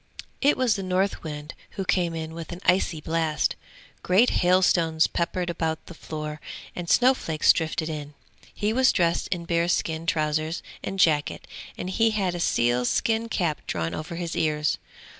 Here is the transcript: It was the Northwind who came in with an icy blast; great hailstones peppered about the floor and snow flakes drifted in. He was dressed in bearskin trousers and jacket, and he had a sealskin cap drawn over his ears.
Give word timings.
It 0.41 0.57
was 0.57 0.75
the 0.75 0.81
Northwind 0.81 1.53
who 1.77 1.85
came 1.85 2.15
in 2.15 2.33
with 2.33 2.51
an 2.51 2.59
icy 2.65 3.01
blast; 3.01 3.55
great 4.01 4.31
hailstones 4.41 5.05
peppered 5.05 5.47
about 5.47 5.85
the 5.85 5.93
floor 5.93 6.41
and 6.75 6.89
snow 6.89 7.13
flakes 7.13 7.53
drifted 7.53 7.87
in. 7.87 8.15
He 8.51 8.73
was 8.73 8.91
dressed 8.91 9.27
in 9.27 9.45
bearskin 9.45 10.07
trousers 10.07 10.63
and 10.83 10.97
jacket, 10.97 11.45
and 11.77 11.87
he 11.87 12.09
had 12.09 12.33
a 12.33 12.39
sealskin 12.39 13.29
cap 13.29 13.61
drawn 13.67 13.93
over 13.93 14.15
his 14.15 14.35
ears. 14.35 14.79